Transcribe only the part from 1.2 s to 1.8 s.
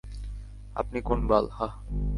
বাল, হাহ?